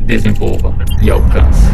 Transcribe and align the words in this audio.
desenvolva 0.00 0.72
e 1.02 1.10
alcance. 1.10 1.66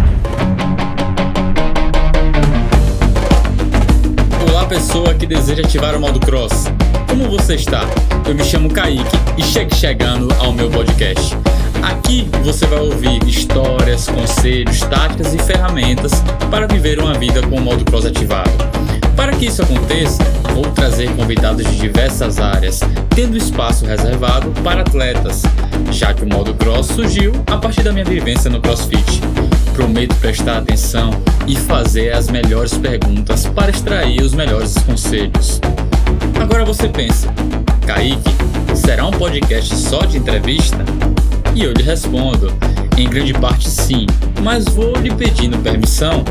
Olá, 4.48 4.64
pessoa 4.64 5.12
que 5.12 5.26
deseja 5.26 5.60
ativar 5.60 5.94
o 5.94 6.00
modo 6.00 6.18
cross. 6.18 6.72
Como 7.06 7.28
você 7.28 7.56
está? 7.56 7.82
Eu 8.26 8.34
me 8.34 8.42
chamo 8.42 8.70
Kaique 8.70 9.04
e 9.36 9.42
chegue 9.42 9.74
chegando 9.74 10.34
ao 10.38 10.54
meu 10.54 10.70
podcast. 10.70 11.36
Aqui 11.82 12.26
você 12.42 12.66
vai 12.66 12.80
ouvir 12.80 13.22
histórias, 13.28 14.08
conselhos, 14.08 14.80
táticas 14.80 15.34
e 15.34 15.38
ferramentas 15.38 16.12
para 16.50 16.66
viver 16.66 16.98
uma 16.98 17.12
vida 17.12 17.42
com 17.42 17.56
o 17.56 17.60
modo 17.60 17.84
cross 17.84 18.06
ativado. 18.06 18.50
Para 19.14 19.32
que 19.32 19.46
isso 19.46 19.60
aconteça, 19.60 20.22
vou 20.56 20.64
trazer 20.70 21.14
convidados 21.14 21.66
de 21.66 21.76
diversas 21.76 22.38
áreas, 22.38 22.80
tendo 23.14 23.36
espaço 23.36 23.84
reservado 23.84 24.50
para 24.64 24.80
atletas, 24.80 25.42
já 25.90 26.14
que 26.14 26.24
o 26.24 26.26
modo 26.26 26.54
cross 26.54 26.86
surgiu 26.86 27.32
a 27.46 27.58
partir 27.58 27.82
da 27.82 27.92
minha 27.92 28.06
vivência 28.06 28.48
no 28.48 28.58
CrossFit. 28.58 29.20
Prometo 29.74 30.14
prestar 30.14 30.56
atenção 30.56 31.10
e 31.46 31.54
fazer 31.54 32.14
as 32.14 32.30
melhores 32.30 32.72
perguntas 32.78 33.44
para 33.44 33.70
extrair 33.70 34.22
os 34.22 34.32
melhores 34.32 34.78
conselhos. 34.78 35.60
Agora 36.40 36.64
você 36.64 36.88
pensa, 36.88 37.28
Kaique, 37.86 38.30
será 38.74 39.06
um 39.06 39.10
podcast 39.10 39.76
só 39.76 40.06
de 40.06 40.16
entrevista? 40.16 40.82
E 41.54 41.64
eu 41.64 41.74
lhe 41.74 41.82
respondo, 41.82 42.50
em 42.96 43.06
grande 43.06 43.34
parte 43.34 43.68
sim, 43.68 44.06
mas 44.42 44.64
vou 44.64 44.96
lhe 44.96 45.14
pedindo 45.14 45.58
permissão 45.58 46.24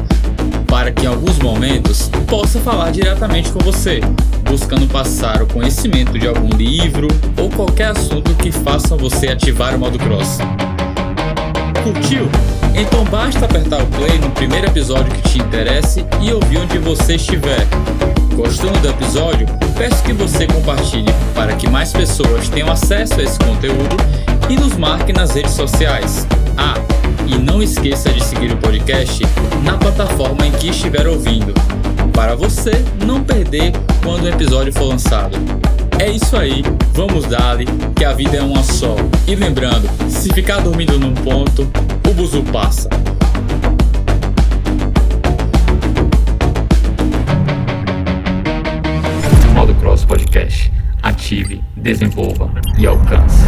para 0.75 0.91
que 0.91 1.05
em 1.05 1.07
alguns 1.07 1.39
momentos 1.39 2.11
possa 2.27 2.59
falar 2.59 2.91
diretamente 2.91 3.49
com 3.49 3.59
você, 3.59 4.02
buscando 4.43 4.85
passar 4.89 5.41
o 5.41 5.47
conhecimento 5.47 6.20
de 6.20 6.27
algum 6.27 6.49
livro 6.49 7.07
ou 7.38 7.49
qualquer 7.49 7.91
assunto 7.91 8.35
que 8.35 8.52
faça 8.52 8.93
você 8.97 9.30
ativar 9.30 9.73
o 9.73 9.80
modo 9.80 9.97
cross. 9.97 10.39
Curtiu? 11.81 12.30
Então 12.75 13.05
basta 13.05 13.45
apertar 13.45 13.81
o 13.81 13.88
play 13.88 14.19
no 14.19 14.30
primeiro 14.31 14.67
episódio 14.67 15.13
que 15.13 15.22
te 15.30 15.39
interesse 15.39 16.05
e 16.22 16.33
ouvir 16.33 16.58
onde 16.58 16.78
você 16.78 17.16
estiver. 17.16 17.66
Gostando 18.35 18.78
do 18.80 18.89
episódio? 18.89 19.47
Peço 19.78 20.03
que 20.03 20.11
você 20.11 20.45
compartilhe 20.45 21.13
para 21.33 21.55
que 21.55 21.69
mais 21.69 21.94
pessoas 21.94 22.50
tenham 22.50 22.69
acesso 22.69 23.17
a 23.17 23.23
esse 23.23 23.39
conteúdo 23.39 23.95
e 24.50 24.57
nos 24.57 24.75
marque 24.75 25.13
nas 25.13 25.35
redes 25.35 25.53
sociais. 25.53 26.28
Ah, 26.57 26.75
e 27.25 27.38
não 27.38 27.63
esqueça 27.63 28.11
de 28.11 28.22
seguir 28.22 28.52
o 28.52 28.57
podcast 28.57 29.25
plataforma 29.95 30.45
em 30.45 30.51
que 30.51 30.67
estiver 30.67 31.07
ouvindo, 31.07 31.53
para 32.11 32.35
você 32.35 32.71
não 33.05 33.23
perder 33.23 33.71
quando 34.03 34.23
o 34.23 34.27
episódio 34.27 34.73
for 34.73 34.83
lançado. 34.83 35.38
É 35.97 36.09
isso 36.09 36.35
aí, 36.35 36.63
vamos 36.91 37.25
dali, 37.25 37.65
que 37.95 38.03
a 38.03 38.11
vida 38.11 38.35
é 38.35 38.41
uma 38.41 38.61
só. 38.61 38.97
E 39.25 39.33
lembrando, 39.35 39.89
se 40.09 40.33
ficar 40.33 40.59
dormindo 40.59 40.99
num 40.99 41.13
ponto, 41.13 41.71
o 42.09 42.13
buzu 42.13 42.43
passa. 42.43 42.89
Modo 49.53 49.73
Cross 49.75 50.03
Podcast. 50.03 50.73
Ative, 51.01 51.63
desenvolva 51.77 52.51
e 52.77 52.85
alcance. 52.85 53.45